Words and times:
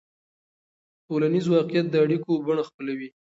ټولنیز 1.07 1.45
واقعیت 1.55 1.85
د 1.89 1.95
اړیکو 2.03 2.31
بڼه 2.45 2.63
خپلوي. 2.69 3.09